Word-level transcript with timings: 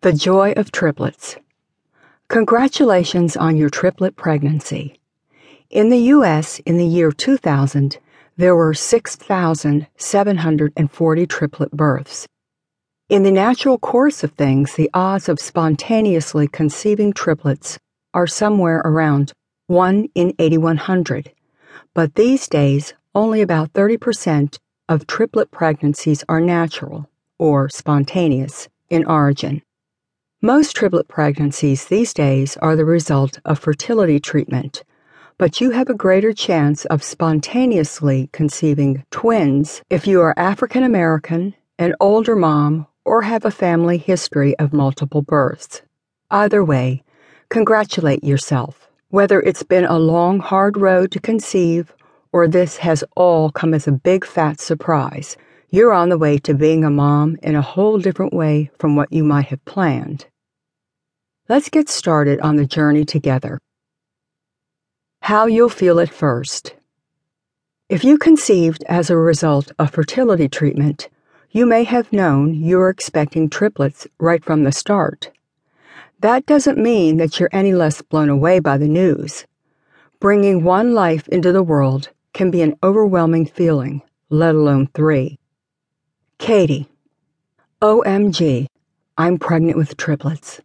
The 0.00 0.12
Joy 0.12 0.52
of 0.52 0.70
Triplets. 0.70 1.34
Congratulations 2.28 3.36
on 3.36 3.56
your 3.56 3.68
triplet 3.68 4.14
pregnancy. 4.14 5.00
In 5.70 5.88
the 5.88 5.98
U.S., 6.14 6.60
in 6.60 6.78
the 6.78 6.86
year 6.86 7.10
2000, 7.10 7.98
there 8.36 8.54
were 8.54 8.74
6,740 8.74 11.26
triplet 11.26 11.72
births. 11.72 12.28
In 13.08 13.24
the 13.24 13.32
natural 13.32 13.76
course 13.76 14.22
of 14.22 14.30
things, 14.34 14.76
the 14.76 14.88
odds 14.94 15.28
of 15.28 15.40
spontaneously 15.40 16.46
conceiving 16.46 17.12
triplets 17.12 17.76
are 18.14 18.28
somewhere 18.28 18.80
around 18.84 19.32
1 19.66 20.10
in 20.14 20.32
8,100. 20.38 21.32
But 21.92 22.14
these 22.14 22.46
days, 22.46 22.94
only 23.16 23.42
about 23.42 23.72
30% 23.72 24.58
of 24.88 25.08
triplet 25.08 25.50
pregnancies 25.50 26.22
are 26.28 26.40
natural, 26.40 27.10
or 27.36 27.68
spontaneous, 27.68 28.68
in 28.88 29.04
origin. 29.04 29.60
Most 30.42 30.76
triplet 30.76 31.08
pregnancies 31.08 31.86
these 31.86 32.14
days 32.14 32.56
are 32.58 32.76
the 32.76 32.84
result 32.84 33.40
of 33.44 33.58
fertility 33.58 34.20
treatment, 34.20 34.84
but 35.36 35.60
you 35.60 35.72
have 35.72 35.90
a 35.90 35.94
greater 35.94 36.32
chance 36.32 36.84
of 36.84 37.02
spontaneously 37.02 38.30
conceiving 38.32 39.04
twins 39.10 39.82
if 39.90 40.06
you 40.06 40.20
are 40.20 40.38
African 40.38 40.84
American, 40.84 41.56
an 41.76 41.96
older 41.98 42.36
mom, 42.36 42.86
or 43.04 43.22
have 43.22 43.44
a 43.44 43.50
family 43.50 43.98
history 43.98 44.56
of 44.60 44.72
multiple 44.72 45.22
births. 45.22 45.82
Either 46.30 46.64
way, 46.64 47.02
congratulate 47.48 48.22
yourself. 48.22 48.88
Whether 49.08 49.40
it's 49.40 49.64
been 49.64 49.86
a 49.86 49.98
long, 49.98 50.38
hard 50.38 50.76
road 50.76 51.10
to 51.10 51.20
conceive 51.20 51.92
or 52.32 52.46
this 52.46 52.76
has 52.76 53.02
all 53.16 53.50
come 53.50 53.74
as 53.74 53.88
a 53.88 53.92
big 53.92 54.24
fat 54.24 54.60
surprise, 54.60 55.36
you're 55.70 55.92
on 55.92 56.08
the 56.08 56.16
way 56.16 56.38
to 56.38 56.54
being 56.54 56.82
a 56.82 56.90
mom 56.90 57.36
in 57.42 57.54
a 57.54 57.62
whole 57.62 57.98
different 57.98 58.32
way 58.32 58.70
from 58.78 58.96
what 58.96 59.12
you 59.12 59.22
might 59.22 59.46
have 59.46 59.62
planned. 59.66 60.26
Let's 61.48 61.68
get 61.68 61.90
started 61.90 62.40
on 62.40 62.56
the 62.56 62.66
journey 62.66 63.04
together. 63.04 63.58
How 65.22 65.46
you'll 65.46 65.68
feel 65.68 66.00
at 66.00 66.08
first. 66.08 66.74
If 67.90 68.02
you 68.02 68.16
conceived 68.16 68.82
as 68.84 69.10
a 69.10 69.16
result 69.16 69.72
of 69.78 69.90
fertility 69.90 70.48
treatment, 70.48 71.10
you 71.50 71.66
may 71.66 71.84
have 71.84 72.12
known 72.12 72.54
you 72.54 72.78
were 72.78 72.90
expecting 72.90 73.50
triplets 73.50 74.06
right 74.18 74.42
from 74.42 74.64
the 74.64 74.72
start. 74.72 75.30
That 76.20 76.46
doesn't 76.46 76.78
mean 76.78 77.18
that 77.18 77.38
you're 77.38 77.50
any 77.52 77.74
less 77.74 78.00
blown 78.00 78.30
away 78.30 78.58
by 78.58 78.78
the 78.78 78.88
news. 78.88 79.46
Bringing 80.18 80.64
one 80.64 80.94
life 80.94 81.28
into 81.28 81.52
the 81.52 81.62
world 81.62 82.08
can 82.32 82.50
be 82.50 82.62
an 82.62 82.76
overwhelming 82.82 83.46
feeling, 83.46 84.02
let 84.30 84.54
alone 84.54 84.88
three. 84.94 85.38
Katie. 86.38 86.88
OMG, 87.82 88.68
I'm 89.18 89.38
pregnant 89.38 89.76
with 89.76 89.96
triplets. 89.96 90.60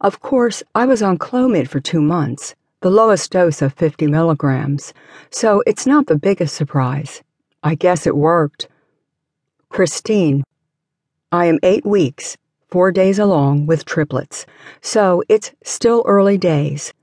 Of 0.00 0.20
course, 0.20 0.62
I 0.74 0.86
was 0.86 1.02
on 1.02 1.18
Clomid 1.18 1.68
for 1.68 1.80
two 1.80 2.00
months, 2.00 2.54
the 2.80 2.90
lowest 2.90 3.32
dose 3.32 3.60
of 3.60 3.74
50 3.74 4.06
milligrams, 4.06 4.94
so 5.28 5.62
it's 5.66 5.84
not 5.84 6.06
the 6.06 6.16
biggest 6.16 6.54
surprise. 6.54 7.22
I 7.62 7.74
guess 7.74 8.06
it 8.06 8.16
worked. 8.16 8.68
Christine. 9.68 10.44
I 11.32 11.46
am 11.46 11.58
eight 11.64 11.84
weeks, 11.84 12.36
four 12.68 12.92
days 12.92 13.18
along 13.18 13.66
with 13.66 13.84
triplets, 13.84 14.46
so 14.80 15.22
it's 15.28 15.50
still 15.64 16.04
early 16.06 16.38
days. 16.38 16.94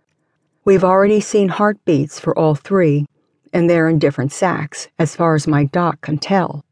We've 0.63 0.83
already 0.83 1.19
seen 1.19 1.49
heartbeats 1.49 2.19
for 2.19 2.37
all 2.39 2.55
three, 2.55 3.05
and 3.51 3.69
they're 3.69 3.89
in 3.89 3.99
different 3.99 4.31
sacs, 4.31 4.87
as 4.97 5.15
far 5.15 5.35
as 5.35 5.45
my 5.45 5.65
doc 5.65 6.01
can 6.01 6.17
tell. 6.17 6.63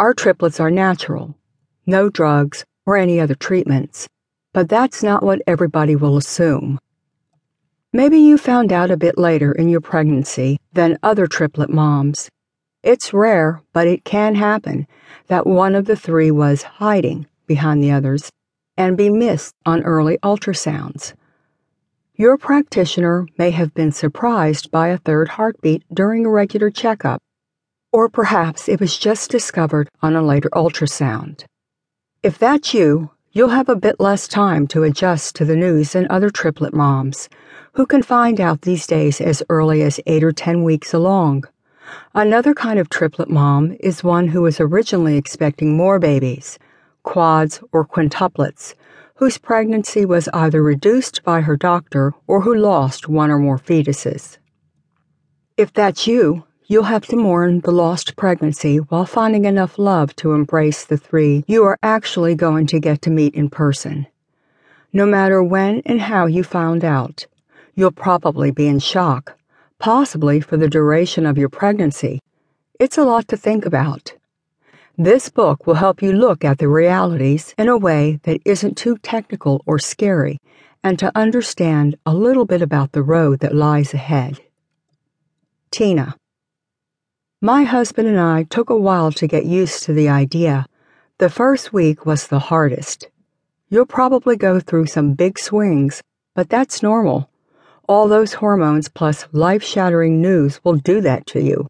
Our 0.00 0.14
triplets 0.14 0.58
are 0.60 0.70
natural, 0.70 1.34
no 1.84 2.08
drugs 2.08 2.64
or 2.86 2.96
any 2.96 3.20
other 3.20 3.34
treatments, 3.34 4.08
but 4.54 4.66
that's 4.66 5.02
not 5.02 5.22
what 5.22 5.42
everybody 5.46 5.94
will 5.94 6.16
assume. 6.16 6.78
Maybe 7.92 8.16
you 8.16 8.38
found 8.38 8.72
out 8.72 8.90
a 8.90 8.96
bit 8.96 9.18
later 9.18 9.52
in 9.52 9.68
your 9.68 9.82
pregnancy 9.82 10.58
than 10.72 10.96
other 11.02 11.26
triplet 11.26 11.68
moms. 11.68 12.30
It's 12.82 13.12
rare, 13.12 13.60
but 13.74 13.88
it 13.88 14.06
can 14.06 14.36
happen 14.36 14.86
that 15.26 15.46
one 15.46 15.74
of 15.74 15.84
the 15.84 15.96
three 15.96 16.30
was 16.30 16.62
hiding 16.62 17.26
behind 17.46 17.82
the 17.82 17.90
others 17.90 18.30
and 18.78 18.96
be 18.96 19.10
missed 19.10 19.54
on 19.66 19.82
early 19.82 20.16
ultrasounds. 20.22 21.12
Your 22.14 22.38
practitioner 22.38 23.26
may 23.36 23.50
have 23.50 23.74
been 23.74 23.92
surprised 23.92 24.70
by 24.70 24.88
a 24.88 24.96
third 24.96 25.28
heartbeat 25.28 25.84
during 25.92 26.24
a 26.24 26.30
regular 26.30 26.70
checkup, 26.70 27.20
or 27.92 28.08
perhaps 28.08 28.68
it 28.68 28.80
was 28.80 28.98
just 28.98 29.30
discovered 29.30 29.88
on 30.02 30.14
a 30.14 30.22
later 30.22 30.48
ultrasound. 30.50 31.44
If 32.22 32.38
that's 32.38 32.74
you, 32.74 33.10
you'll 33.32 33.48
have 33.48 33.68
a 33.68 33.76
bit 33.76 34.00
less 34.00 34.28
time 34.28 34.66
to 34.68 34.82
adjust 34.82 35.36
to 35.36 35.44
the 35.44 35.56
news 35.56 35.92
than 35.92 36.06
other 36.10 36.30
triplet 36.30 36.74
moms, 36.74 37.28
who 37.72 37.86
can 37.86 38.02
find 38.02 38.40
out 38.40 38.62
these 38.62 38.86
days 38.86 39.20
as 39.20 39.42
early 39.48 39.82
as 39.82 40.00
eight 40.06 40.24
or 40.24 40.32
ten 40.32 40.62
weeks 40.62 40.92
along. 40.92 41.44
Another 42.14 42.54
kind 42.54 42.78
of 42.78 42.90
triplet 42.90 43.30
mom 43.30 43.76
is 43.80 44.04
one 44.04 44.28
who 44.28 44.42
was 44.42 44.60
originally 44.60 45.16
expecting 45.16 45.76
more 45.76 45.98
babies, 45.98 46.58
quads 47.02 47.60
or 47.72 47.86
quintuplets, 47.86 48.74
whose 49.16 49.38
pregnancy 49.38 50.04
was 50.04 50.28
either 50.32 50.62
reduced 50.62 51.22
by 51.24 51.40
her 51.40 51.56
doctor 51.56 52.12
or 52.26 52.42
who 52.42 52.54
lost 52.54 53.08
one 53.08 53.30
or 53.30 53.38
more 53.38 53.58
fetuses. 53.58 54.38
If 55.56 55.72
that's 55.72 56.06
you, 56.06 56.44
you'll 56.70 56.84
have 56.84 57.04
to 57.08 57.16
mourn 57.16 57.58
the 57.62 57.72
lost 57.72 58.14
pregnancy 58.14 58.76
while 58.76 59.04
finding 59.04 59.44
enough 59.44 59.76
love 59.76 60.14
to 60.14 60.34
embrace 60.34 60.84
the 60.84 60.96
three 60.96 61.42
you 61.48 61.64
are 61.64 61.76
actually 61.82 62.36
going 62.36 62.64
to 62.64 62.78
get 62.78 63.02
to 63.02 63.10
meet 63.10 63.34
in 63.34 63.50
person. 63.50 64.06
No 64.92 65.04
matter 65.04 65.42
when 65.42 65.82
and 65.84 66.00
how 66.00 66.26
you 66.26 66.44
found 66.44 66.84
out, 66.84 67.26
you'll 67.74 67.90
probably 67.90 68.52
be 68.52 68.68
in 68.68 68.78
shock 68.78 69.36
possibly 69.80 70.40
for 70.40 70.56
the 70.56 70.68
duration 70.68 71.26
of 71.26 71.36
your 71.36 71.48
pregnancy. 71.48 72.20
It's 72.78 72.98
a 72.98 73.04
lot 73.04 73.26
to 73.28 73.36
think 73.36 73.66
about. 73.66 74.12
This 74.96 75.28
book 75.28 75.66
will 75.66 75.74
help 75.74 76.00
you 76.00 76.12
look 76.12 76.44
at 76.44 76.58
the 76.58 76.68
realities 76.68 77.52
in 77.58 77.68
a 77.68 77.76
way 77.76 78.20
that 78.22 78.42
isn't 78.44 78.76
too 78.76 78.96
technical 78.98 79.60
or 79.66 79.80
scary 79.80 80.38
and 80.84 81.00
to 81.00 81.10
understand 81.16 81.96
a 82.06 82.14
little 82.14 82.44
bit 82.44 82.62
about 82.62 82.92
the 82.92 83.02
road 83.02 83.40
that 83.40 83.56
lies 83.56 83.92
ahead. 83.92 84.38
Tina. 85.72 86.14
My 87.42 87.62
husband 87.62 88.06
and 88.06 88.20
I 88.20 88.42
took 88.42 88.68
a 88.68 88.76
while 88.76 89.10
to 89.12 89.26
get 89.26 89.46
used 89.46 89.84
to 89.84 89.94
the 89.94 90.10
idea. 90.10 90.66
The 91.16 91.30
first 91.30 91.72
week 91.72 92.04
was 92.04 92.26
the 92.26 92.38
hardest. 92.38 93.08
You'll 93.70 93.86
probably 93.86 94.36
go 94.36 94.60
through 94.60 94.88
some 94.88 95.14
big 95.14 95.38
swings, 95.38 96.02
but 96.34 96.50
that's 96.50 96.82
normal. 96.82 97.30
All 97.88 98.08
those 98.08 98.34
hormones 98.34 98.90
plus 98.90 99.26
life 99.32 99.62
shattering 99.62 100.20
news 100.20 100.62
will 100.62 100.76
do 100.76 101.00
that 101.00 101.26
to 101.28 101.40
you. 101.40 101.66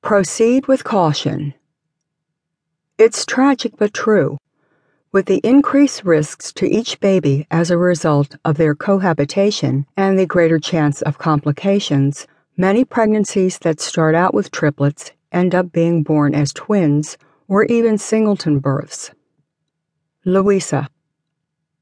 Proceed 0.00 0.68
with 0.68 0.84
caution. 0.84 1.52
It's 2.98 3.26
tragic 3.26 3.72
but 3.76 3.92
true. 3.92 4.38
With 5.10 5.26
the 5.26 5.40
increased 5.42 6.04
risks 6.04 6.52
to 6.52 6.70
each 6.70 7.00
baby 7.00 7.48
as 7.50 7.72
a 7.72 7.76
result 7.76 8.36
of 8.44 8.58
their 8.58 8.76
cohabitation 8.76 9.86
and 9.96 10.16
the 10.16 10.24
greater 10.24 10.60
chance 10.60 11.02
of 11.02 11.18
complications, 11.18 12.28
many 12.56 12.84
pregnancies 12.84 13.58
that 13.58 13.80
start 13.80 14.14
out 14.14 14.32
with 14.32 14.50
triplets 14.50 15.12
end 15.30 15.54
up 15.54 15.72
being 15.72 16.02
born 16.02 16.34
as 16.34 16.52
twins 16.52 17.18
or 17.48 17.64
even 17.64 17.98
singleton 17.98 18.58
births. 18.58 19.10
Louisa. 20.24 20.88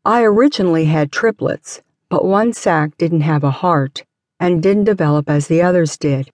I 0.04 0.22
originally 0.22 0.86
had 0.86 1.12
triplets, 1.12 1.80
but 2.08 2.24
one 2.24 2.52
sac 2.52 2.96
didn't 2.98 3.22
have 3.22 3.44
a 3.44 3.50
heart 3.50 4.04
and 4.40 4.62
didn't 4.62 4.84
develop 4.84 5.30
as 5.30 5.46
the 5.46 5.62
others 5.62 5.96
did. 5.96 6.30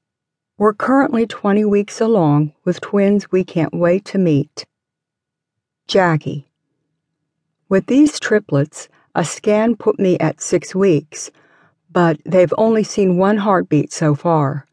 We're 0.59 0.75
currently 0.75 1.27
20 1.27 1.65
weeks 1.67 2.01
along 2.01 2.53
with 2.65 2.81
twins 2.81 3.31
we 3.31 3.45
can't 3.45 3.75
wait 3.75 4.05
to 4.07 4.19
meet. 4.19 4.67
Jackie. 5.87 6.51
With 7.69 7.87
these 7.87 8.19
triplets, 8.19 8.89
a 9.15 9.25
scan 9.25 9.77
put 9.77 9.99
me 9.99 10.19
at 10.19 10.41
six 10.41 10.75
weeks, 10.75 11.31
but 11.93 12.21
they've 12.25 12.53
only 12.57 12.85
seen 12.85 13.17
one 13.17 13.39
heartbeat 13.39 13.93
so 13.93 14.15
far. 14.15 14.67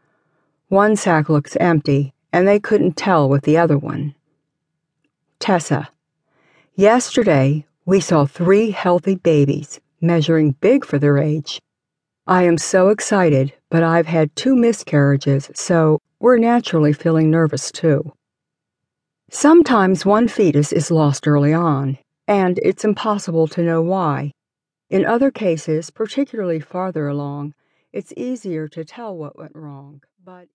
One 0.69 0.95
sac 0.95 1.29
looks 1.29 1.55
empty, 1.59 2.13
and 2.31 2.47
they 2.47 2.59
couldn't 2.59 2.97
tell 2.97 3.27
with 3.27 3.43
the 3.43 3.57
other 3.57 3.77
one. 3.77 4.13
Tessa. 5.39 5.89
Yesterday, 6.75 7.65
we 7.85 7.99
saw 7.99 8.25
three 8.25 8.71
healthy 8.71 9.15
babies 9.15 9.79
measuring 10.01 10.51
big 10.51 10.85
for 10.85 10.99
their 10.99 11.17
age. 11.17 11.61
I 12.27 12.43
am 12.43 12.57
so 12.57 12.89
excited, 12.89 13.53
but 13.69 13.83
I've 13.83 14.07
had 14.07 14.35
two 14.35 14.55
miscarriages, 14.55 15.49
so 15.55 15.99
we're 16.19 16.37
naturally 16.37 16.93
feeling 16.93 17.31
nervous 17.31 17.71
too. 17.71 18.13
Sometimes 19.29 20.05
one 20.05 20.27
fetus 20.27 20.71
is 20.71 20.91
lost 20.91 21.27
early 21.27 21.53
on, 21.53 21.97
and 22.27 22.59
it's 22.61 22.83
impossible 22.83 23.47
to 23.47 23.61
know 23.61 23.81
why. 23.81 24.31
In 24.89 25.05
other 25.05 25.31
cases, 25.31 25.89
particularly 25.89 26.61
farther 26.61 27.07
along, 27.07 27.53
it's 27.91 28.13
easier 28.15 28.69
to 28.69 28.85
tell 28.85 29.17
what 29.17 29.37
went 29.37 29.55
wrong, 29.55 30.01
but 30.23 30.45